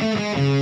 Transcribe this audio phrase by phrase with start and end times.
[0.00, 0.57] Welcome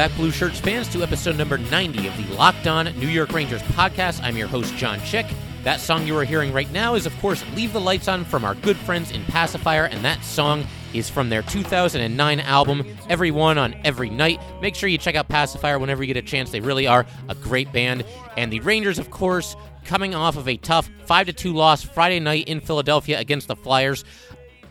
[0.00, 3.60] back, Blue Shirts fans, to episode number 90 of the Locked On New York Rangers
[3.60, 4.22] podcast.
[4.22, 5.26] I'm your host, John Chick.
[5.62, 8.42] That song you are hearing right now is, of course, Leave the Lights On from
[8.42, 13.74] our good friends in Pacifier, and that song is from their 2009 album, Everyone on
[13.84, 14.40] Every Night.
[14.62, 16.50] Make sure you check out Pacifier whenever you get a chance.
[16.50, 18.06] They really are a great band.
[18.38, 19.54] And the Rangers, of course,
[19.84, 24.06] coming off of a tough 5 2 loss Friday night in Philadelphia against the Flyers.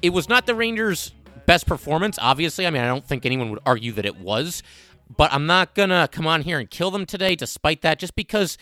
[0.02, 1.14] It was not the Rangers'
[1.46, 2.66] best performance, obviously.
[2.66, 4.64] I mean, I don't think anyone would argue that it was
[5.16, 8.16] but I'm not going to come on here and kill them today, despite that, just
[8.16, 8.58] because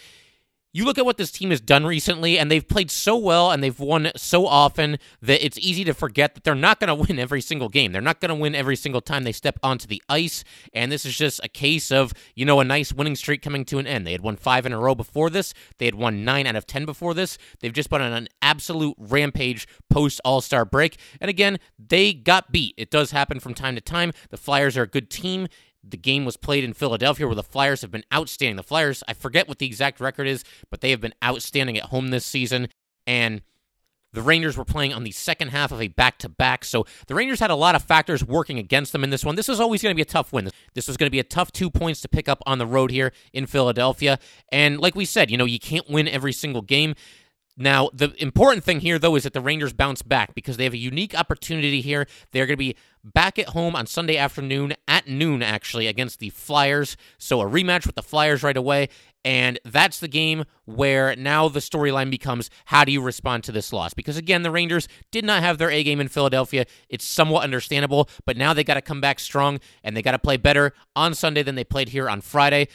[0.78, 3.64] you look at what this team has done recently, and they've played so well and
[3.64, 7.18] they've won so often that it's easy to forget that they're not going to win
[7.18, 7.92] every single game.
[7.92, 10.44] They're not going to win every single time they step onto the ice.
[10.74, 13.80] And this is just a case of, you know, a nice winning streak coming to
[13.80, 14.06] an end.
[14.06, 16.68] They had won five in a row before this, they had won nine out of
[16.68, 17.40] 10 before this.
[17.60, 20.98] They've just been on an absolute rampage post All Star break.
[21.20, 22.76] And again, they got beat.
[22.78, 24.12] It does happen from time to time.
[24.30, 25.48] The Flyers are a good team
[25.90, 28.58] the game was played in Philadelphia where the Flyers have been outstanding.
[28.58, 31.86] The Flyers, I forget what the exact record is, but they have been outstanding at
[31.86, 32.68] home this season.
[33.06, 33.42] And
[34.14, 36.66] the Rangers were playing on the second half of a back to back.
[36.66, 39.36] So the Rangers had a lot of factors working against them in this one.
[39.36, 40.50] This was always going to be a tough win.
[40.74, 42.90] This was going to be a tough two points to pick up on the road
[42.90, 44.18] here in Philadelphia.
[44.52, 46.96] And like we said, you know, you can't win every single game.
[47.58, 50.74] Now, the important thing here, though, is that the Rangers bounce back because they have
[50.74, 52.08] a unique opportunity here.
[52.32, 56.30] They're going to be back at home on Sunday afternoon at noon, actually, against the
[56.30, 56.98] Flyers.
[57.18, 58.90] So a rematch with the Flyers right away.
[59.26, 63.74] And that's the game where now the storyline becomes how do you respond to this
[63.74, 63.94] loss?
[63.94, 66.66] Because again, the Rangers did not have their A game in Philadelphia.
[66.88, 70.20] It's somewhat understandable, but now they got to come back strong and they got to
[70.20, 72.70] play better on Sunday than they played here on Friday.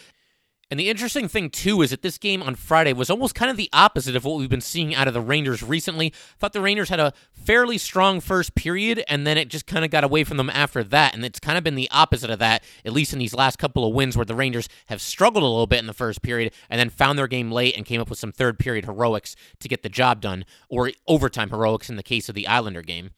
[0.73, 3.59] And the interesting thing, too, is that this game on Friday was almost kind of
[3.59, 6.15] the opposite of what we've been seeing out of the Rangers recently.
[6.39, 9.91] Thought the Rangers had a fairly strong first period, and then it just kind of
[9.91, 11.15] got away from them after that.
[11.15, 13.87] And it's kind of been the opposite of that, at least in these last couple
[13.87, 16.81] of wins, where the Rangers have struggled a little bit in the first period and
[16.81, 19.83] then found their game late and came up with some third period heroics to get
[19.83, 23.11] the job done, or overtime heroics in the case of the Islander game.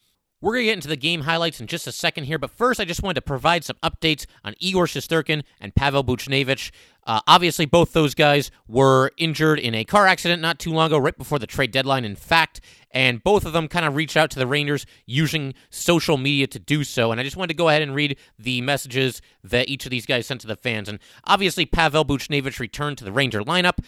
[0.44, 2.78] We're going to get into the game highlights in just a second here, but first,
[2.78, 6.71] I just wanted to provide some updates on Igor Shesterkin and Pavel Buchnevich.
[7.06, 10.99] Uh, obviously, both those guys were injured in a car accident not too long ago,
[10.99, 12.60] right before the trade deadline, in fact,
[12.91, 16.59] and both of them kind of reached out to the Rangers using social media to
[16.59, 17.11] do so.
[17.11, 20.05] And I just wanted to go ahead and read the messages that each of these
[20.05, 20.91] guys sent to the fans.
[20.91, 23.78] And obviously, Pavel Buchnevich returned to the Ranger lineup.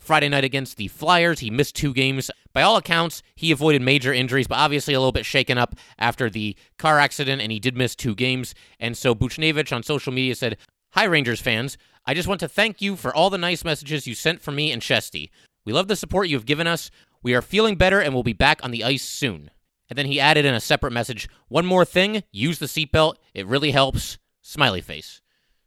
[0.00, 1.38] Friday night against the Flyers.
[1.38, 2.30] He missed two games.
[2.52, 6.28] By all accounts, he avoided major injuries, but obviously a little bit shaken up after
[6.28, 8.54] the car accident, and he did miss two games.
[8.80, 10.56] And so Buchnevich on social media said,
[10.94, 11.78] Hi, Rangers fans.
[12.06, 14.72] I just want to thank you for all the nice messages you sent for me
[14.72, 15.30] and Chesty.
[15.64, 16.90] We love the support you have given us.
[17.22, 19.50] We are feeling better and will be back on the ice soon.
[19.88, 23.16] And then he added in a separate message, One more thing, use the seatbelt.
[23.34, 24.18] It really helps.
[24.40, 25.19] Smiley face.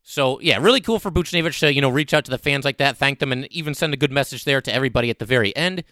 [0.03, 2.77] So yeah, really cool for Buchnevich to you know reach out to the fans like
[2.77, 5.55] that, thank them, and even send a good message there to everybody at the very
[5.55, 5.83] end.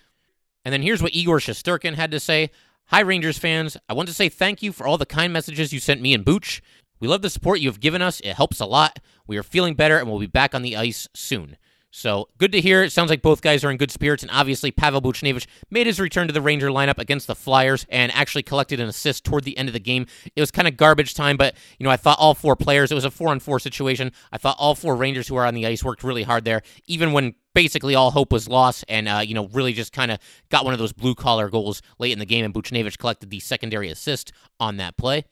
[0.63, 2.51] And then here's what Igor Shesterkin had to say:
[2.87, 5.79] Hi Rangers fans, I want to say thank you for all the kind messages you
[5.79, 6.61] sent me and Booch.
[6.99, 8.99] We love the support you have given us; it helps a lot.
[9.27, 11.55] We are feeling better, and we'll be back on the ice soon.
[11.93, 12.83] So good to hear.
[12.83, 15.99] It sounds like both guys are in good spirits, and obviously Pavel Buchnevich made his
[15.99, 19.57] return to the Ranger lineup against the Flyers and actually collected an assist toward the
[19.57, 20.05] end of the game.
[20.33, 22.91] It was kind of garbage time, but you know I thought all four players.
[22.91, 24.13] It was a four-on-four situation.
[24.31, 27.11] I thought all four Rangers who are on the ice worked really hard there, even
[27.11, 30.19] when basically all hope was lost, and uh, you know really just kind of
[30.49, 33.89] got one of those blue-collar goals late in the game, and Buchnevich collected the secondary
[33.89, 34.31] assist
[34.61, 35.25] on that play.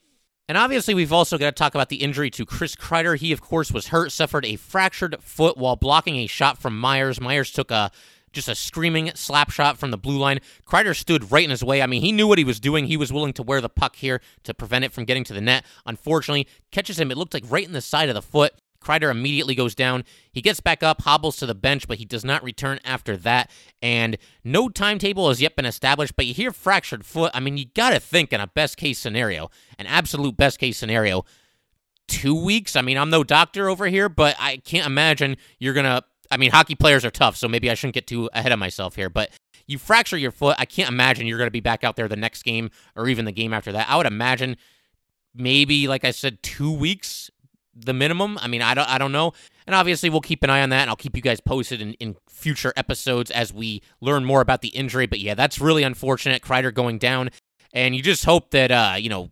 [0.49, 3.15] And obviously, we've also got to talk about the injury to Chris Kreider.
[3.15, 7.21] He, of course, was hurt, suffered a fractured foot while blocking a shot from Myers.
[7.21, 7.91] Myers took a
[8.33, 10.39] just a screaming slap shot from the blue line.
[10.65, 11.83] Kreider stood right in his way.
[11.83, 12.87] I mean, he knew what he was doing.
[12.87, 15.41] He was willing to wear the puck here to prevent it from getting to the
[15.41, 15.65] net.
[15.85, 18.53] Unfortunately, catches him, it looked like right in the side of the foot.
[18.81, 20.03] Kreider immediately goes down.
[20.31, 23.49] He gets back up, hobbles to the bench, but he does not return after that.
[23.81, 27.31] And no timetable has yet been established, but you hear fractured foot.
[27.33, 30.77] I mean, you got to think in a best case scenario, an absolute best case
[30.77, 31.25] scenario,
[32.07, 32.75] two weeks.
[32.75, 36.03] I mean, I'm no doctor over here, but I can't imagine you're going to.
[36.31, 38.95] I mean, hockey players are tough, so maybe I shouldn't get too ahead of myself
[38.95, 39.31] here, but
[39.65, 40.55] you fracture your foot.
[40.59, 43.25] I can't imagine you're going to be back out there the next game or even
[43.25, 43.89] the game after that.
[43.89, 44.57] I would imagine
[45.33, 47.31] maybe, like I said, two weeks
[47.85, 48.37] the minimum.
[48.41, 49.33] I mean, I don't, I don't know.
[49.67, 51.93] And obviously, we'll keep an eye on that, and I'll keep you guys posted in,
[51.93, 55.05] in future episodes as we learn more about the injury.
[55.05, 56.41] But yeah, that's really unfortunate.
[56.41, 57.29] Kreider going down,
[57.73, 59.31] and you just hope that uh, you know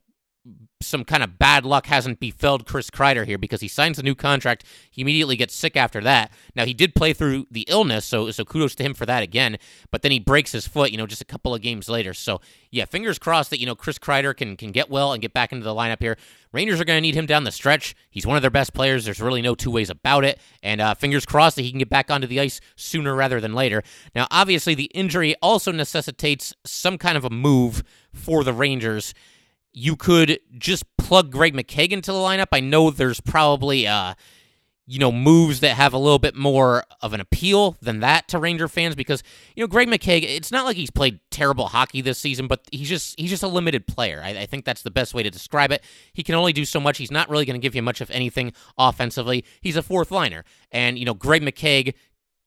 [0.81, 4.13] some kind of bad luck hasn't befelled Chris Kreider here because he signs a new
[4.13, 4.63] contract.
[4.91, 6.31] He immediately gets sick after that.
[6.55, 9.57] Now he did play through the illness, so so kudos to him for that again.
[9.91, 12.13] But then he breaks his foot, you know, just a couple of games later.
[12.13, 12.41] So
[12.71, 15.51] yeah, fingers crossed that you know Chris Kreider can can get well and get back
[15.51, 16.17] into the lineup here.
[16.53, 17.95] Rangers are going to need him down the stretch.
[18.09, 19.05] He's one of their best players.
[19.05, 20.39] There's really no two ways about it.
[20.63, 23.53] And uh, fingers crossed that he can get back onto the ice sooner rather than
[23.53, 23.83] later.
[24.15, 27.83] Now, obviously, the injury also necessitates some kind of a move
[28.13, 29.13] for the Rangers
[29.77, 32.47] you could just plug Greg McKegg into the lineup.
[32.51, 34.15] I know there's probably uh
[34.87, 38.39] you know moves that have a little bit more of an appeal than that to
[38.39, 39.21] Ranger fans because
[39.55, 40.23] you know Greg McKegg.
[40.23, 43.47] It's not like he's played terrible hockey this season, but he's just he's just a
[43.47, 44.19] limited player.
[44.23, 45.83] I, I think that's the best way to describe it.
[46.11, 46.97] He can only do so much.
[46.97, 49.45] He's not really going to give you much of anything offensively.
[49.61, 51.93] He's a fourth liner, and you know Greg McKegg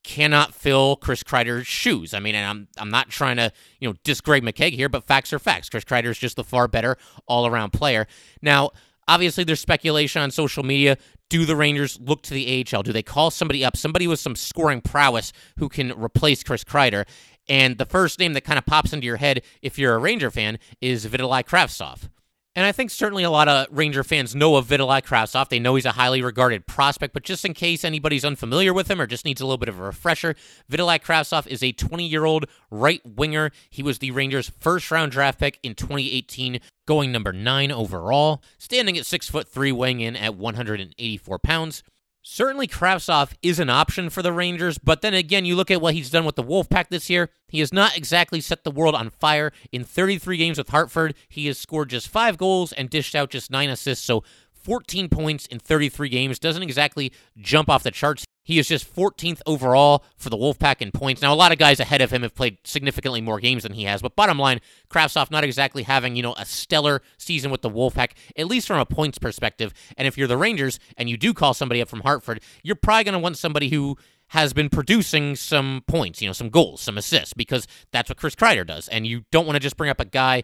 [0.02, 2.14] cannot fill Chris Kreider's shoes.
[2.14, 5.04] I mean, and I'm I'm not trying to you know diss Greg McKegg here, but
[5.04, 5.68] facts are facts.
[5.68, 8.06] Chris Kreider is just the far better all around player.
[8.42, 8.70] Now,
[9.08, 10.96] obviously, there's speculation on social media.
[11.28, 12.82] Do the Rangers look to the AHL?
[12.82, 17.06] Do they call somebody up, somebody with some scoring prowess who can replace Chris Kreider?
[17.48, 20.30] And the first name that kind of pops into your head if you're a Ranger
[20.30, 22.08] fan is Vitaly Kravtsov.
[22.56, 25.48] And I think certainly a lot of Ranger fans know of Vitaly Kravtsov.
[25.48, 29.00] They know he's a highly regarded prospect, but just in case anybody's unfamiliar with him
[29.00, 30.34] or just needs a little bit of a refresher,
[30.70, 33.52] Vitaly Kravtsov is a 20 year old right winger.
[33.70, 38.98] He was the Rangers' first round draft pick in 2018, going number nine overall, standing
[38.98, 41.84] at six foot three, weighing in at 184 pounds.
[42.22, 45.94] Certainly, Kravtsov is an option for the Rangers, but then again, you look at what
[45.94, 47.30] he's done with the Wolfpack this year.
[47.48, 49.52] He has not exactly set the world on fire.
[49.72, 53.50] In 33 games with Hartford, he has scored just five goals and dished out just
[53.50, 54.22] nine assists, so
[54.52, 58.24] 14 points in 33 games doesn't exactly jump off the charts.
[58.50, 61.22] He is just 14th overall for the Wolfpack in points.
[61.22, 63.84] Now, a lot of guys ahead of him have played significantly more games than he
[63.84, 64.60] has, but bottom line,
[64.90, 68.80] Kravtsov not exactly having, you know, a stellar season with the Wolfpack, at least from
[68.80, 69.72] a points perspective.
[69.96, 73.04] And if you're the Rangers and you do call somebody up from Hartford, you're probably
[73.04, 73.96] going to want somebody who
[74.30, 78.34] has been producing some points, you know, some goals, some assists, because that's what Chris
[78.34, 78.88] Kreider does.
[78.88, 80.42] And you don't want to just bring up a guy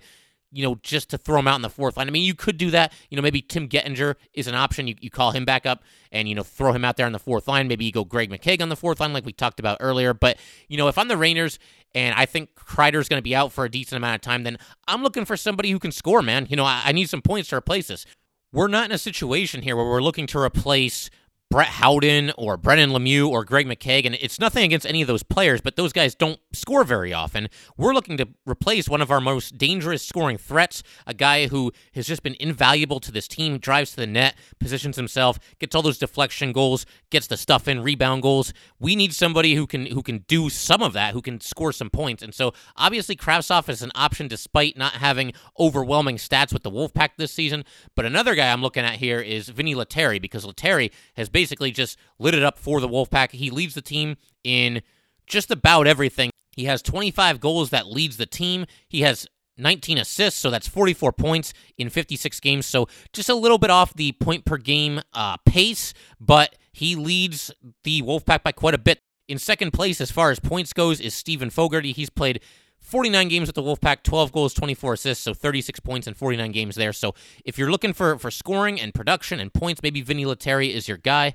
[0.56, 2.08] you know, just to throw him out in the fourth line.
[2.08, 2.94] I mean, you could do that.
[3.10, 4.86] You know, maybe Tim Gettinger is an option.
[4.88, 7.18] You, you call him back up and, you know, throw him out there on the
[7.18, 7.68] fourth line.
[7.68, 10.14] Maybe you go Greg McKegg on the fourth line, like we talked about earlier.
[10.14, 10.38] But,
[10.68, 11.58] you know, if I'm the Rangers
[11.94, 14.56] and I think Kreider's going to be out for a decent amount of time, then
[14.88, 16.46] I'm looking for somebody who can score, man.
[16.48, 18.06] You know, I, I need some points to replace this.
[18.50, 21.10] We're not in a situation here where we're looking to replace
[21.50, 25.22] Brett Howden or Brendan Lemieux or Greg McKegg, and it's nothing against any of those
[25.22, 27.48] players, but those guys don't score very often.
[27.76, 32.06] We're looking to replace one of our most dangerous scoring threats, a guy who has
[32.06, 35.98] just been invaluable to this team, drives to the net, positions himself, gets all those
[35.98, 38.52] deflection goals, gets the stuff in, rebound goals.
[38.78, 41.90] We need somebody who can who can do some of that, who can score some
[41.90, 42.22] points.
[42.22, 47.10] And so obviously Kravtsov is an option despite not having overwhelming stats with the Wolfpack
[47.16, 47.64] this season.
[47.94, 51.98] But another guy I'm looking at here is Vinni Lettieri because Lettieri has basically just
[52.18, 53.32] lit it up for the Wolfpack.
[53.32, 54.82] He leads the team in
[55.26, 56.30] just about everything.
[56.56, 58.64] He has 25 goals that leads the team.
[58.88, 62.66] He has 19 assists, so that's 44 points in 56 games.
[62.66, 67.52] So just a little bit off the point per game uh, pace, but he leads
[67.84, 69.00] the Wolfpack by quite a bit.
[69.28, 71.92] In second place, as far as points goes, is Steven Fogarty.
[71.92, 72.40] He's played
[72.80, 76.76] 49 games with the Wolfpack, 12 goals, 24 assists, so 36 points in 49 games
[76.76, 76.92] there.
[76.92, 80.86] So if you're looking for, for scoring and production and points, maybe Vinni Lettieri is
[80.86, 81.34] your guy.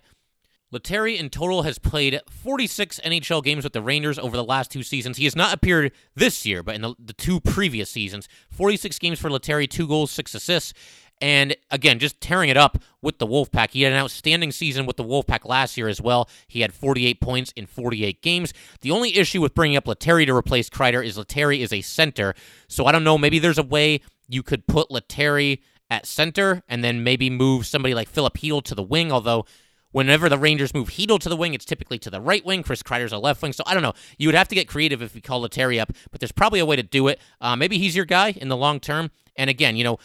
[0.71, 4.83] Lettieri in total has played 46 NHL games with the Rangers over the last two
[4.83, 5.17] seasons.
[5.17, 8.29] He has not appeared this year, but in the, the two previous seasons.
[8.49, 10.73] 46 games for Lettieri, two goals, six assists.
[11.19, 13.71] And again, just tearing it up with the Wolfpack.
[13.71, 16.27] He had an outstanding season with the Wolfpack last year as well.
[16.47, 18.53] He had 48 points in 48 games.
[18.79, 22.33] The only issue with bringing up Lettieri to replace Kreider is Lettieri is a center.
[22.67, 23.17] So I don't know.
[23.17, 25.61] Maybe there's a way you could put Lettieri
[25.91, 29.45] at center and then maybe move somebody like Filip Chytil to the wing, although
[29.91, 32.63] Whenever the Rangers move Chytil to the wing, it's typically to the right wing.
[32.63, 33.53] Chris Kreider's a left wing.
[33.53, 33.93] So I don't know.
[34.17, 36.65] You would have to get creative if you call Lettieri up, but there's probably a
[36.65, 37.19] way to do it.
[37.39, 39.11] Uh, maybe he's your guy in the long term.
[39.35, 39.97] And again, you know,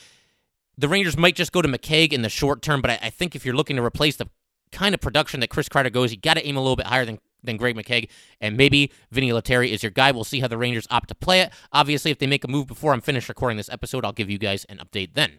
[0.78, 3.34] the Rangers might just go to McKegg in the short term, but I, I think
[3.34, 4.28] if you're looking to replace the
[4.72, 7.04] kind of production that Chris Kreider goes, you got to aim a little bit higher
[7.04, 8.08] than than Greg McKegg,
[8.40, 10.10] and maybe Vinni Lettieri is your guy.
[10.10, 11.52] We'll see how the Rangers opt to play it.
[11.72, 14.38] Obviously, if they make a move before I'm finished recording this episode, I'll give you
[14.38, 15.38] guys an update then.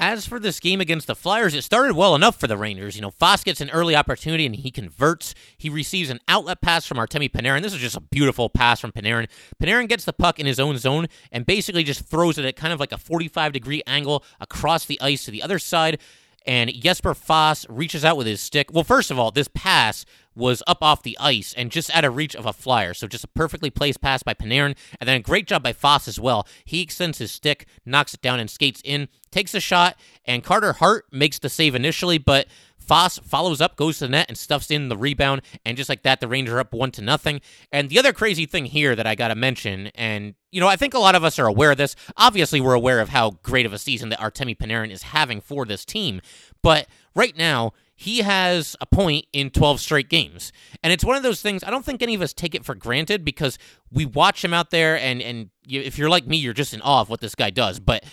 [0.00, 2.96] As for this game against the Flyers, it started well enough for the Rangers.
[2.96, 5.36] You know, Fast gets an early opportunity and he converts.
[5.56, 7.62] He receives an outlet pass from Artemi Panarin.
[7.62, 9.28] This is just a beautiful pass from Panarin.
[9.62, 12.72] Panarin gets the puck in his own zone and basically just throws it at kind
[12.72, 16.00] of like a 45 degree angle across the ice to the other side
[16.44, 18.72] and Jesper Fast reaches out with his stick.
[18.72, 22.16] Well, first of all, this pass was up off the ice and just out of
[22.16, 22.92] reach of a flyer.
[22.92, 26.08] So just a perfectly placed pass by Panarin, and then a great job by Fast
[26.08, 26.46] as well.
[26.64, 30.74] He extends his stick, knocks it down, and skates in, takes a shot, and Carter
[30.74, 32.46] Hart makes the save initially, but
[32.86, 36.02] Fast follows up, goes to the net, and stuffs in the rebound, and just like
[36.02, 37.40] that, the Rangers are up one to nothing.
[37.72, 40.76] And the other crazy thing here that I got to mention, and you know, I
[40.76, 41.96] think a lot of us are aware of this.
[42.16, 45.64] Obviously, we're aware of how great of a season that Artemi Panarin is having for
[45.64, 46.20] this team,
[46.62, 50.52] but right now he has a point in 12 straight games.
[50.82, 52.74] And it's one of those things I don't think any of us take it for
[52.74, 53.58] granted because
[53.90, 57.02] we watch him out there and and if you're like me you're just in awe
[57.02, 58.04] of what this guy does, but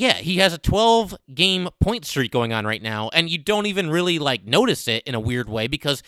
[0.00, 3.66] yeah, he has a 12 game point streak going on right now, and you don't
[3.66, 6.02] even really like notice it in a weird way because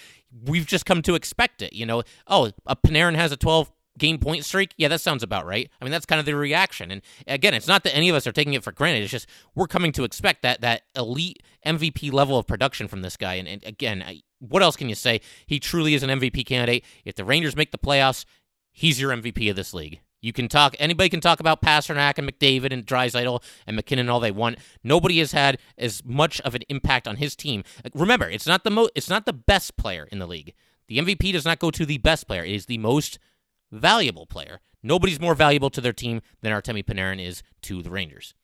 [0.46, 1.74] we've just come to expect it.
[1.74, 4.72] You know, oh, a Panarin has a 12 game point streak.
[4.78, 5.68] Yeah, that sounds about right.
[5.78, 6.90] I mean, that's kind of the reaction.
[6.90, 9.02] And again, it's not that any of us are taking it for granted.
[9.02, 13.18] It's just we're coming to expect that that elite MVP level of production from this
[13.18, 13.34] guy.
[13.34, 15.20] And, and again, I, what else can you say?
[15.44, 16.86] He truly is an MVP candidate.
[17.04, 18.24] If the Rangers make the playoffs,
[18.72, 20.00] he's your MVP of this league.
[20.22, 20.74] You can talk.
[20.78, 24.58] Anybody can talk about Pastrnak and McDavid and Draisaitl and MacKinnon all they want.
[24.82, 27.64] Nobody has had as much of an impact on his team.
[27.92, 30.54] Remember, it's not the mo- It's not the best player in the league.
[30.86, 32.44] The MVP does not go to the best player.
[32.44, 33.18] It is the most
[33.72, 34.60] valuable player.
[34.82, 38.34] Nobody's more valuable to their team than Artemi Panarin is to the Rangers.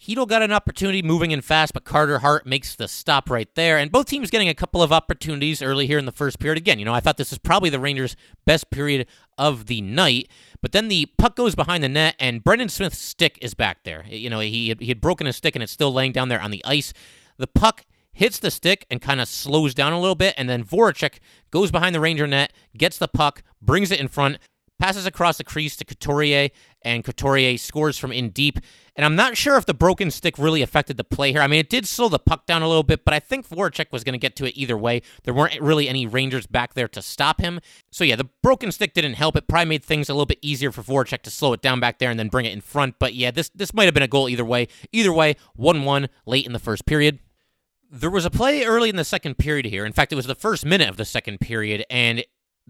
[0.00, 3.78] Chytil got an opportunity moving in fast, but Carter Hart makes the stop right there.
[3.78, 6.56] And both teams getting a couple of opportunities early here in the first period.
[6.56, 8.14] Again, you know, I thought this was probably the Rangers'
[8.46, 10.28] best period of the night.
[10.62, 14.04] But then the puck goes behind the net, and Brendan Smith's stick is back there.
[14.08, 16.40] You know, he had, he had broken his stick, and it's still laying down there
[16.40, 16.92] on the ice.
[17.36, 20.64] The puck hits the stick and kind of slows down a little bit, and then
[20.64, 21.18] Voracek
[21.50, 24.38] goes behind the Ranger net, gets the puck, brings it in front,
[24.78, 26.50] passes across the crease to Couturier,
[26.82, 28.58] and Couturier scores from in deep.
[28.96, 31.40] And I'm not sure if the broken stick really affected the play here.
[31.40, 33.92] I mean, it did slow the puck down a little bit, but I think Voracek
[33.92, 35.02] was going to get to it either way.
[35.22, 37.60] There weren't really any Rangers back there to stop him.
[37.90, 39.36] So yeah, the broken stick didn't help.
[39.36, 41.98] It probably made things a little bit easier for Voracek to slow it down back
[41.98, 42.96] there and then bring it in front.
[42.98, 44.68] But yeah, this this might have been a goal either way.
[44.92, 47.20] Either way, 1-1 late in the first period.
[47.90, 49.86] There was a play early in the second period here.
[49.86, 52.24] In fact, it was the first minute of the second period, and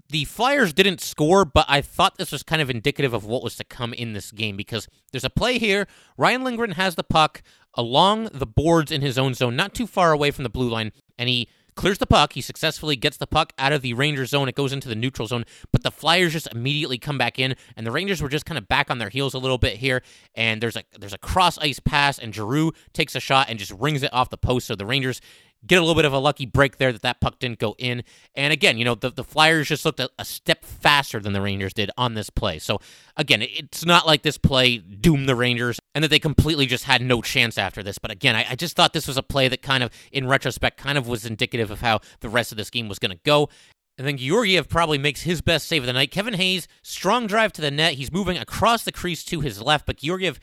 [0.08, 3.56] the Flyers didn't score, but I thought this was kind of indicative of what was
[3.56, 5.86] to come in this game because there's a play here.
[6.16, 7.42] Ryan Lindgren has the puck
[7.74, 10.92] along the boards in his own zone, not too far away from the blue line,
[11.18, 12.32] and he clears the puck.
[12.32, 14.48] He successfully gets the puck out of the Rangers zone.
[14.48, 17.86] It goes into the neutral zone, but the Flyers just immediately come back in, and
[17.86, 20.02] the Rangers were just kind of back on their heels a little bit here.
[20.34, 23.70] And there's a there's a cross ice pass, and Giroux takes a shot and just
[23.72, 24.66] rings it off the post.
[24.66, 25.20] So the Rangers
[25.66, 28.04] get a little bit of a lucky break there that that puck didn't go in.
[28.34, 31.40] And again, you know, the, the Flyers just looked a, a, step faster than the
[31.40, 32.58] Rangers did on this play.
[32.58, 32.80] So
[33.16, 37.02] again, it's not like this play doomed the Rangers and that they completely just had
[37.02, 37.98] no chance after this.
[37.98, 40.78] But again, I, I just thought this was a play that kind of, in retrospect,
[40.78, 43.48] kind of was indicative of how the rest of this game was going to go.
[43.96, 46.12] And then Georgiev probably makes his best save of the night.
[46.12, 47.94] Kevin Hayes, strong drive to the net.
[47.94, 50.38] He's moving across the crease to his left, but Georgiev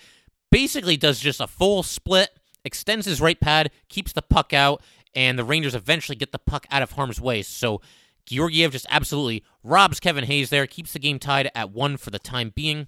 [0.52, 4.82] basically does just a full split, extends his right pad, keeps the puck out,
[5.16, 7.42] and the Rangers eventually get the puck out of harm's way.
[7.42, 7.82] So
[8.26, 12.20] Georgiev just absolutely robs Kevin Hayes there, keeps the game tied at one for the
[12.20, 12.88] time being.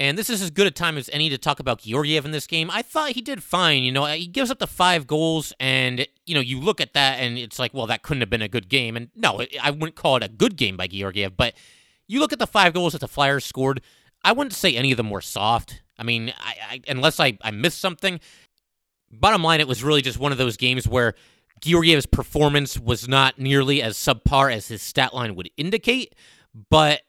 [0.00, 2.48] And this is as good a time as any to talk about Georgiev in this
[2.48, 2.68] game.
[2.68, 3.84] I thought he did fine.
[3.84, 7.20] You know, he gives up the five goals, and, you know, you look at that
[7.20, 8.96] and it's like, well, that couldn't have been a good game.
[8.96, 11.54] And no, I wouldn't call it a good game by Georgiev, but
[12.08, 13.82] you look at the five goals that the Flyers scored,
[14.24, 15.82] I wouldn't say any of them were soft.
[15.96, 18.18] I mean, I, I, unless I, I missed something,
[19.12, 21.14] bottom line, it was really just one of those games where
[21.64, 26.14] Georgiev's performance was not nearly as subpar as his stat line would indicate.
[26.70, 27.02] But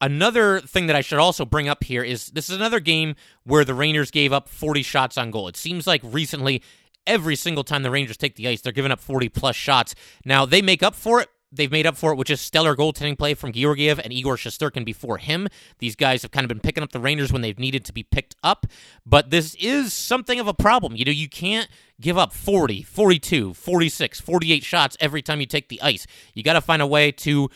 [0.00, 3.14] another thing that I should also bring up here is this is another game
[3.44, 5.48] where the Rangers gave up 40 shots on goal.
[5.48, 6.62] It seems like recently,
[7.06, 9.94] every single time the Rangers take the ice, they're giving up 40 plus shots.
[10.24, 13.18] Now, they make up for it they've made up for it with just stellar goaltending
[13.18, 15.48] play from Georgiev and Igor Shesterkin before him.
[15.78, 18.02] These guys have kind of been picking up the Rangers when they've needed to be
[18.02, 18.66] picked up,
[19.04, 20.96] but this is something of a problem.
[20.96, 21.68] You know, you can't
[22.00, 26.06] give up 40, 42, 46, 48 shots every time you take the ice.
[26.34, 27.48] You got to find a way to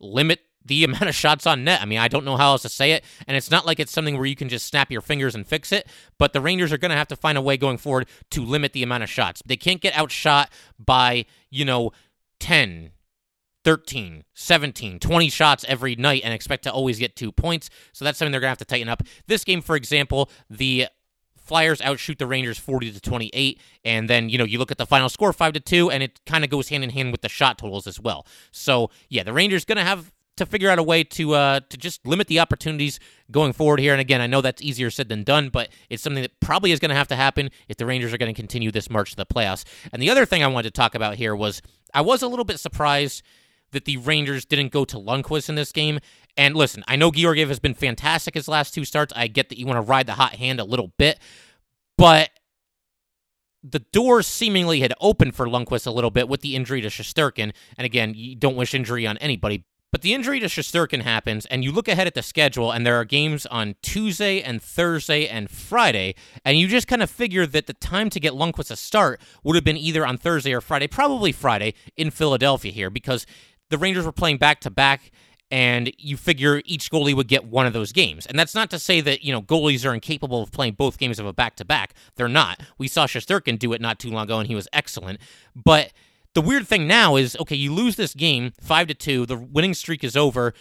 [0.00, 1.82] limit the amount of shots on net.
[1.82, 3.04] I mean, I don't know how else to say it.
[3.26, 5.72] And it's not like it's something where you can just snap your fingers and fix
[5.72, 8.44] it, but the Rangers are going to have to find a way going forward to
[8.44, 9.42] limit the amount of shots.
[9.46, 11.92] They can't get outshot by, you know,
[12.40, 12.90] 10,
[13.64, 17.70] 13, 17, 20 shots every night and expect to always get two points.
[17.92, 19.02] So that's something they're going to have to tighten up.
[19.26, 20.88] This game, for example, the
[21.44, 24.86] Flyers outshoot the Rangers 40 to 28 and then you know you look at the
[24.86, 27.28] final score 5 to 2 and it kind of goes hand in hand with the
[27.28, 28.26] shot totals as well.
[28.50, 31.76] So, yeah, the Rangers going to have to figure out a way to uh, to
[31.76, 32.98] just limit the opportunities
[33.30, 33.92] going forward here.
[33.92, 36.80] And again, I know that's easier said than done, but it's something that probably is
[36.80, 39.16] going to have to happen if the Rangers are going to continue this march to
[39.16, 39.64] the playoffs.
[39.92, 42.44] And the other thing I wanted to talk about here was I was a little
[42.44, 43.22] bit surprised
[43.70, 46.00] that the Rangers didn't go to Lundqvist in this game.
[46.36, 49.12] And listen, I know Georgiev has been fantastic his last two starts.
[49.14, 51.18] I get that you want to ride the hot hand a little bit,
[51.96, 52.30] but
[53.62, 57.52] the doors seemingly had opened for Lundqvist a little bit with the injury to Shesterkin.
[57.78, 59.64] And again, you don't wish injury on anybody.
[59.90, 62.96] But the injury to Shesterkin happens, and you look ahead at the schedule, and there
[62.96, 67.68] are games on Tuesday and Thursday and Friday, and you just kind of figure that
[67.68, 70.88] the time to get Lundqvist a start would have been either on Thursday or Friday,
[70.88, 73.24] probably Friday in Philadelphia here, because
[73.70, 75.12] the Rangers were playing back to back,
[75.54, 78.26] and you figure each goalie would get one of those games.
[78.26, 81.20] And that's not to say that, you know, goalies are incapable of playing both games
[81.20, 81.94] of a back to back.
[82.16, 82.60] They're not.
[82.76, 85.20] We saw Shesterkin do it not too long ago, and he was excellent.
[85.54, 85.92] But
[86.32, 89.74] the weird thing now is okay, you lose this game 5 to 2, the winning
[89.74, 90.54] streak is over.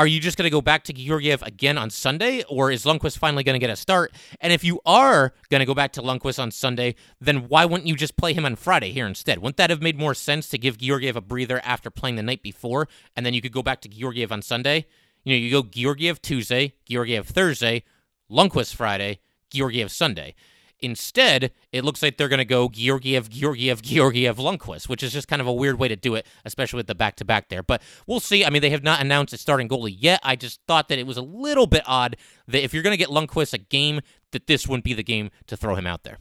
[0.00, 3.18] Are you just going to go back to Georgiev again on Sunday, or is Lundqvist
[3.18, 4.14] finally going to get a start?
[4.40, 7.86] And if you are going to go back to Lundqvist on Sunday, then why wouldn't
[7.86, 9.40] you just play him on Friday here instead?
[9.40, 12.42] Wouldn't that have made more sense to give Georgiev a breather after playing the night
[12.42, 14.86] before, and then you could go back to Georgiev on Sunday?
[15.24, 17.82] You know, you go Georgiev Tuesday, Georgiev Thursday,
[18.30, 20.34] Lundqvist Friday, Georgiev Sunday.
[20.82, 25.28] Instead, it looks like they're going to go Georgiev, Georgiev, Georgiev, Lundqvist, which is just
[25.28, 27.62] kind of a weird way to do it, especially with the back to back there.
[27.62, 28.44] But we'll see.
[28.44, 30.20] I mean, they have not announced a starting goalie yet.
[30.22, 32.16] I just thought that it was a little bit odd
[32.48, 34.00] that if you're going to get Lundqvist a game,
[34.32, 36.18] that this wouldn't be the game to throw him out there.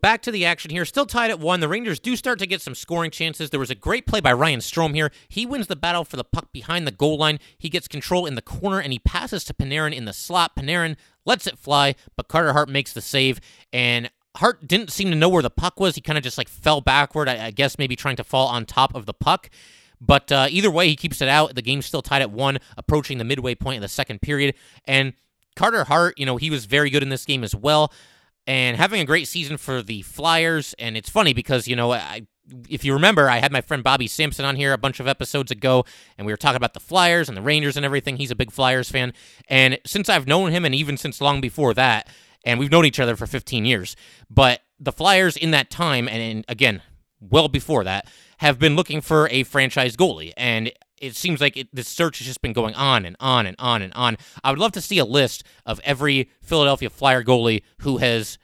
[0.00, 0.86] Back to the action here.
[0.86, 1.60] Still tied at one.
[1.60, 3.50] The Rangers do start to get some scoring chances.
[3.50, 5.10] There was a great play by Ryan Strome here.
[5.28, 7.38] He wins the battle for the puck behind the goal line.
[7.58, 10.56] He gets control in the corner and he passes to Panarin in the slot.
[10.56, 13.40] Panarin lets it fly, but Carter Hart makes the save.
[13.72, 15.94] And Hart didn't seem to know where the puck was.
[15.94, 18.64] He kind of just like fell backward, I, I, guess maybe trying to fall on
[18.64, 19.50] top of the puck.
[20.00, 21.54] But uh, either way, he keeps it out.
[21.54, 24.54] The game's still tied at one, approaching the midway point of the second period.
[24.86, 25.12] And
[25.56, 27.92] Carter Hart, you know, he was very good in this game as well
[28.46, 30.74] and having a great season for the Flyers.
[30.78, 32.26] And it's funny because, you know, I,
[32.68, 35.50] if you remember, I had my friend Bobby Sampson on here a bunch of episodes
[35.50, 35.84] ago,
[36.16, 38.16] and we were talking about the Flyers and the Rangers and everything.
[38.16, 39.12] He's a big Flyers fan.
[39.48, 42.08] And since I've known him, and even since long before that,
[42.44, 43.96] and we've known each other for 15 years,
[44.28, 46.82] but the Flyers in that time, and again,
[47.20, 48.08] well before that,
[48.38, 50.32] have been looking for a franchise goalie.
[50.36, 53.56] And it seems like it, this search has just been going on and on and
[53.58, 54.16] on and on.
[54.44, 58.38] I would love to see a list of every Philadelphia Flyer goalie who has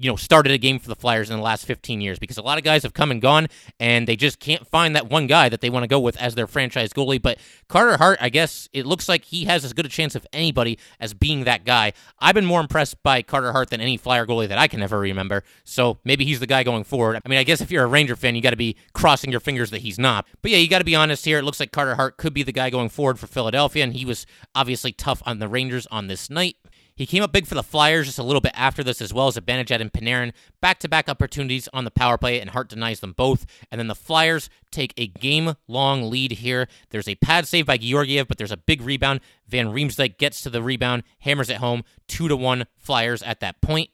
[0.00, 2.42] you know, started a game for the Flyers in the last 15 years because a
[2.42, 5.50] lot of guys have come and gone and they just can't find that one guy
[5.50, 7.20] that they want to go with as their franchise goalie.
[7.20, 10.26] But Carter Hart, I guess it looks like he has as good a chance of
[10.32, 11.92] anybody as being that guy.
[12.18, 14.98] I've been more impressed by Carter Hart than any Flyer goalie that I can ever
[14.98, 15.44] remember.
[15.64, 17.20] So maybe he's the guy going forward.
[17.22, 19.40] I mean, I guess if you're a Ranger fan, you got to be crossing your
[19.40, 20.26] fingers that he's not.
[20.40, 21.38] But yeah, you got to be honest here.
[21.38, 24.06] It looks like Carter Hart could be the guy going forward for Philadelphia, and he
[24.06, 26.56] was obviously tough on the Rangers on this night.
[27.00, 29.26] He came up big for the Flyers just a little bit after this, as well
[29.26, 30.34] as Zibanejad and Panarin.
[30.60, 33.46] Back to back opportunities on the power play, and Hart denies them both.
[33.70, 36.68] And then the Flyers take a game long lead here.
[36.90, 39.20] There's a pad save by Georgiev, but there's a big rebound.
[39.48, 41.84] Van Riemsdyk gets to the rebound, hammers it home.
[42.08, 43.88] 2 to 1 Flyers at that point.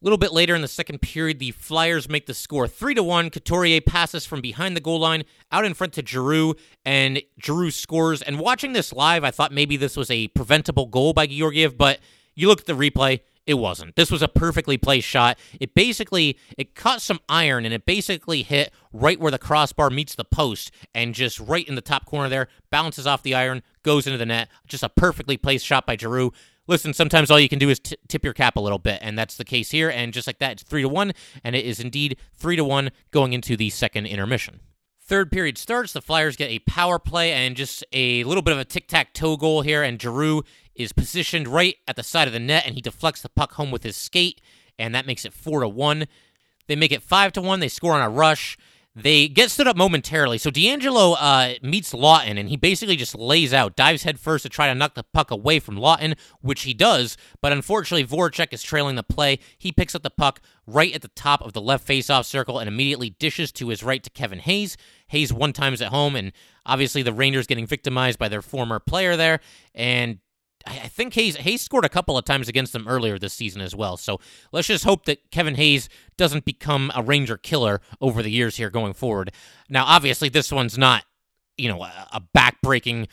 [0.00, 3.02] A little bit later in the second period, the Flyers make the score three to
[3.02, 3.28] one.
[3.30, 6.54] Couturier passes from behind the goal line out in front to Giroux,
[6.86, 8.22] and Giroux scores.
[8.22, 11.98] And watching this live, I thought maybe this was a preventable goal by Georgiev, but
[12.38, 13.96] you look at the replay, it wasn't.
[13.96, 15.38] This was a perfectly placed shot.
[15.58, 20.14] It basically it caught some iron and it basically hit right where the crossbar meets
[20.14, 24.06] the post and just right in the top corner there, bounces off the iron, goes
[24.06, 24.50] into the net.
[24.66, 26.30] Just a perfectly placed shot by Giroux.
[26.66, 29.18] Listen, sometimes all you can do is t- tip your cap a little bit, and
[29.18, 29.88] that's the case here.
[29.88, 32.90] And just like that, it's three to one, and it is indeed three to one
[33.10, 34.60] going into the second intermission.
[35.00, 35.94] Third period starts.
[35.94, 39.14] The Flyers get a power play and just a little bit of a tic tac
[39.14, 39.82] toe goal here.
[39.82, 40.42] And Giroux
[40.78, 43.70] is positioned right at the side of the net and he deflects the puck home
[43.70, 44.40] with his skate.
[44.78, 46.06] And that makes it 4 to 1.
[46.68, 47.60] They make it 5 to 1.
[47.60, 48.56] They score on a rush.
[48.94, 50.38] They get stood up momentarily.
[50.38, 54.66] So DeAngelo uh, meets Laughton, and he basically just lays out, dives headfirst to try
[54.66, 57.16] to knock the puck away from Laughton, which he does.
[57.40, 59.38] But unfortunately, Voracek is trailing the play.
[59.56, 62.66] He picks up the puck right at the top of the left faceoff circle and
[62.66, 64.76] immediately dishes to his right to Kevin Hayes.
[65.08, 66.32] Hayes one times at home, and
[66.66, 69.38] obviously the Rangers getting victimized by their former player there.
[69.76, 70.18] And
[70.68, 73.74] I think Hayes Hayes scored a couple of times against them earlier this season as
[73.74, 73.96] well.
[73.96, 74.20] So
[74.52, 78.70] let's just hope that Kevin Hayes doesn't become a Ranger killer over the years here
[78.70, 79.32] going forward.
[79.68, 81.04] Now, obviously, this one's not
[81.56, 83.08] you know a backbreaking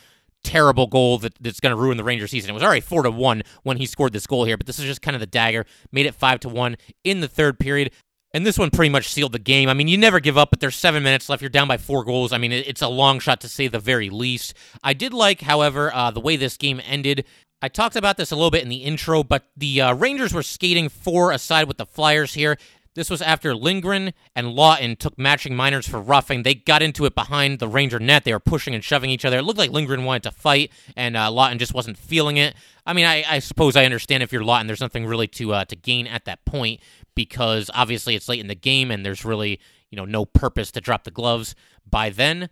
[0.46, 2.52] terrible goal that, that's going to ruin the Ranger season.
[2.52, 4.86] It was already four to one when he scored this goal here, but this is
[4.86, 5.66] just kind of the dagger.
[5.92, 7.92] Made it five to one in the third period.
[8.36, 9.70] And this one pretty much sealed the game.
[9.70, 11.42] I mean, you never give up, but there's seven minutes left.
[11.42, 12.34] You're down by four goals.
[12.34, 14.54] I mean, it's a long shot to say the very least.
[14.84, 17.24] I did like, however, uh, the way this game ended.
[17.62, 20.44] I talked about this a little bit in the intro, but the uh, Rangers were
[20.44, 22.58] skating four aside with the Flyers here.
[22.96, 26.44] This was after Lindgren and Laughton took matching minors for roughing.
[26.44, 28.24] They got into it behind the Ranger net.
[28.24, 29.38] They were pushing and shoving each other.
[29.38, 32.56] It looked like Lindgren wanted to fight, and uh, Laughton just wasn't feeling it.
[32.86, 35.66] I mean, I, I, suppose I understand if you're Laughton, there's nothing really to uh,
[35.66, 36.80] to gain at that point
[37.16, 40.82] because obviously it's late in the game and there's really you know no purpose to
[40.82, 41.54] drop the gloves
[41.90, 42.50] by then.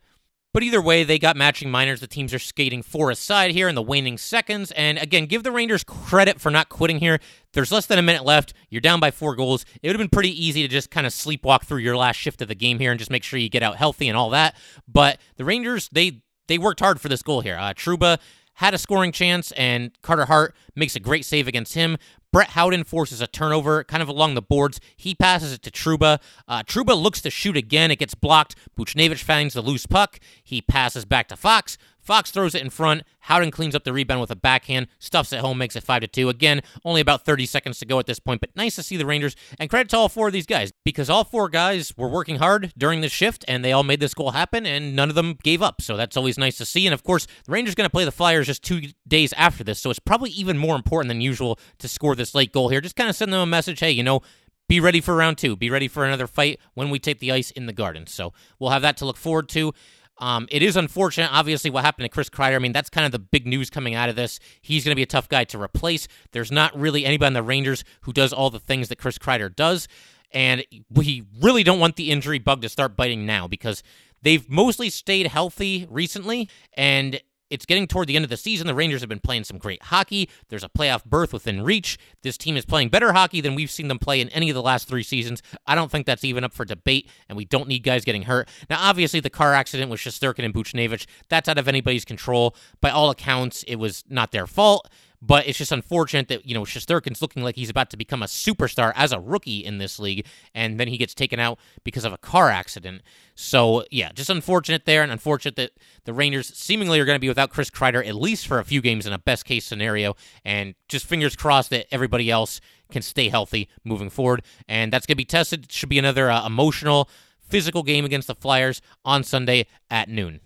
[0.53, 1.99] But either way, they got matching minors.
[1.99, 4.71] The teams are skating four aside here in the waning seconds.
[4.71, 7.19] And again, give the Rangers credit for not quitting here.
[7.53, 8.53] There's less than a minute left.
[8.69, 9.65] You're down by four goals.
[9.81, 12.41] It would have been pretty easy to just kind of sleepwalk through your last shift
[12.43, 14.55] of the game here and just make sure you get out healthy and all that.
[14.87, 17.57] But the Rangers, they they worked hard for this goal here.
[17.57, 18.19] Uh, Trouba
[18.55, 21.97] had a scoring chance, and Carter Hart makes a great save against him.
[22.33, 24.81] Brett Howden forces a turnover kind of along the boards.
[24.97, 26.19] He passes it to Trouba.
[26.47, 27.91] Uh, Trouba looks to shoot again.
[27.91, 28.55] It gets blocked.
[28.75, 30.19] Buchnevich finds the loose puck.
[30.43, 31.77] He passes back to Fox.
[32.03, 33.03] Fox throws it in front.
[33.19, 36.07] Howden cleans up the rebound with a backhand, stuffs it home, makes it 5 to
[36.07, 36.27] 2.
[36.27, 39.05] Again, only about 30 seconds to go at this point, but nice to see the
[39.05, 39.37] Rangers.
[39.57, 42.73] And credit to all four of these guys because all four guys were working hard
[42.77, 45.61] during this shift and they all made this goal happen and none of them gave
[45.61, 45.81] up.
[45.81, 46.85] So that's always nice to see.
[46.85, 49.79] And of course, the Rangers going to play the Flyers just two days after this.
[49.79, 52.81] So it's probably even more important than usual to score this late goal here.
[52.81, 54.21] Just kind of send them a message hey, you know,
[54.67, 55.55] be ready for round two.
[55.55, 58.07] Be ready for another fight when we take the ice in the garden.
[58.07, 59.73] So we'll have that to look forward to.
[60.19, 62.55] Um, it is unfortunate, obviously, what happened to Chris Kreider.
[62.55, 64.39] I mean, that's kind of the big news coming out of this.
[64.61, 66.07] He's going to be a tough guy to replace.
[66.31, 69.53] There's not really anybody on the Rangers who does all the things that Chris Kreider
[69.53, 69.87] does.
[70.31, 73.83] And we really don't want the injury bug to start biting now because
[74.21, 76.49] they've mostly stayed healthy recently.
[76.75, 77.21] And
[77.53, 78.65] it's getting toward the end of the season.
[78.65, 80.27] The Rangers have been playing some great hockey.
[80.49, 81.99] There's a playoff berth within reach.
[82.23, 84.61] This team is playing better hockey than we've seen them play in any of the
[84.63, 85.43] last three seasons.
[85.67, 88.49] I don't think that's even up for debate, and we don't need guys getting hurt.
[88.71, 92.55] Now, obviously, the car accident with Shesterkin and Buchnevich, that's out of anybody's control.
[92.81, 94.89] By all accounts, it was not their fault.
[95.25, 98.25] But it's just unfortunate that, you know, Shesterkin's looking like he's about to become a
[98.25, 102.11] superstar as a rookie in this league, and then he gets taken out because of
[102.11, 103.01] a car accident.
[103.33, 105.71] So, yeah, just unfortunate there, and unfortunate that
[106.03, 108.81] the Rangers seemingly are going to be without Chris Kreider at least for a few
[108.81, 112.59] games in a best case scenario, and just fingers crossed that everybody else
[112.91, 114.43] can stay healthy moving forward.
[114.67, 115.63] And that's going to be tested.
[115.63, 117.09] It should be another uh, emotional,
[117.39, 120.41] physical game against the Flyers on Sunday at noon.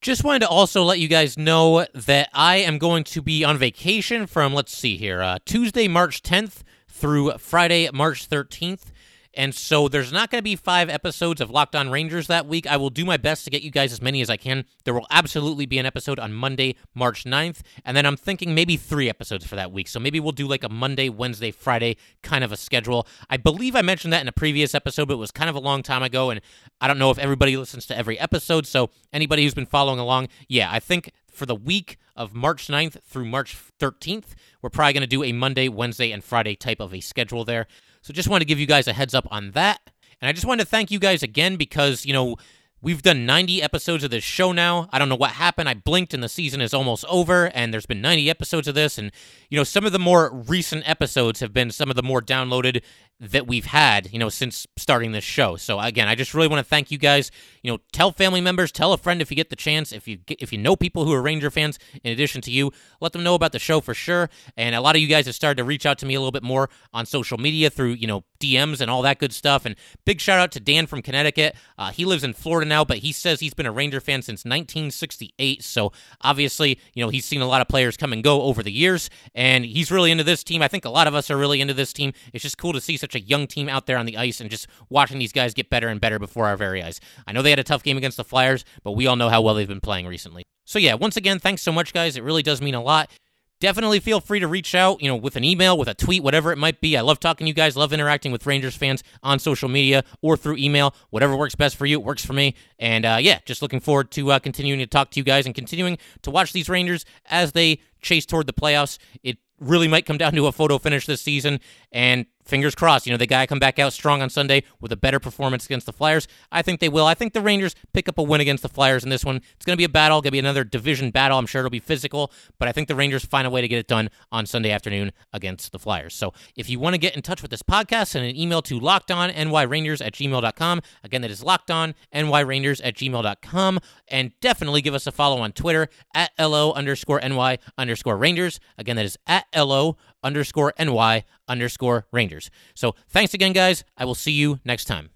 [0.00, 3.58] Just wanted to also let you guys know that I am going to be on
[3.58, 8.92] vacation from, let's see here, uh, Tuesday, March 10th through Friday, March 13th.
[9.34, 12.66] And so there's not going to be five episodes of Locked On Rangers that week.
[12.66, 14.64] I will do my best to get you guys as many as I can.
[14.84, 17.60] There will absolutely be an episode on Monday, March 9th.
[17.84, 19.86] And then I'm thinking maybe three episodes for that week.
[19.86, 23.06] So maybe we'll do like a Monday, Wednesday, Friday kind of a schedule.
[23.28, 25.60] I believe I mentioned that in a previous episode, but it was kind of a
[25.60, 26.30] long time ago.
[26.30, 26.40] And
[26.80, 28.66] I don't know if everybody listens to every episode.
[28.66, 33.02] So anybody who's been following along, yeah, I think for the week of March 9th
[33.04, 36.92] through March 13th, we're probably going to do a Monday, Wednesday, and Friday type of
[36.92, 37.66] a schedule there.
[38.02, 39.80] So just want to give you guys a heads up on that.
[40.20, 42.36] And I just want to thank you guys again because, you know,
[42.82, 44.88] We've done 90 episodes of this show now.
[44.90, 45.68] I don't know what happened.
[45.68, 48.96] I blinked and the season is almost over, and there's been 90 episodes of this.
[48.96, 49.12] And,
[49.50, 52.80] you know, some of the more recent episodes have been some of the more downloaded
[53.20, 55.56] that we've had, you know, since starting this show.
[55.56, 57.30] So again, I just really want to thank you guys.
[57.62, 59.92] You know, tell family members, tell a friend if you get the chance.
[59.92, 62.72] If you get, if you know people who are Ranger fans, in addition to you,
[63.02, 64.30] let them know about the show for sure.
[64.56, 66.32] And a lot of you guys have started to reach out to me a little
[66.32, 69.66] bit more on social media through you know DMs and all that good stuff.
[69.66, 71.54] And big shout out to Dan from Connecticut.
[71.76, 74.46] Uh, he lives in Florida now, but he says he's been a Ranger fan since
[74.46, 75.62] 1968.
[75.62, 78.72] So obviously, you know, he's seen a lot of players come and go over the
[78.72, 80.62] years, and he's really into this team.
[80.62, 82.14] I think a lot of us are really into this team.
[82.32, 84.48] It's just cool to see such a young team out there on the ice and
[84.48, 86.98] just watching these guys get better and better before our very eyes.
[87.26, 89.42] I know they had a tough game against the Flyers, but we all know how
[89.42, 90.44] well they've been playing recently.
[90.64, 92.16] So yeah, once again, thanks so much, guys.
[92.16, 93.10] It really does mean a lot
[93.60, 96.50] definitely feel free to reach out, you know, with an email, with a tweet, whatever
[96.52, 96.96] it might be.
[96.96, 100.36] I love talking to you guys, love interacting with Rangers fans on social media or
[100.36, 100.94] through email.
[101.10, 102.54] Whatever works best for you, it works for me.
[102.78, 105.54] And uh, yeah, just looking forward to uh, continuing to talk to you guys and
[105.54, 108.98] continuing to watch these Rangers as they chase toward the playoffs.
[109.22, 111.60] It really might come down to a photo finish this season.
[111.92, 114.96] And fingers crossed, you know, the guy come back out strong on Sunday with a
[114.96, 116.26] better performance against the Flyers.
[116.50, 117.06] I think they will.
[117.06, 119.36] I think the Rangers pick up a win against the Flyers in this one.
[119.56, 121.38] It's going to be a battle, going to be another division battle.
[121.38, 123.78] I'm sure it'll be physical, but I think the Rangers find a way to get
[123.78, 126.14] it done on Sunday afternoon against the Flyers.
[126.14, 128.80] So if you want to get in touch with this podcast, send an email to
[128.80, 130.82] lockedonnyrangers at gmail.com.
[131.04, 133.80] Again, that is lockedonnyrangers at gmail.com.
[134.08, 138.60] And definitely give us a follow on Twitter at LO underscore NY underscore Rangers.
[138.78, 142.50] Again, that is at LO underscore NY underscore Rangers.
[142.74, 143.84] So thanks again, guys.
[143.96, 145.10] I will see you next time.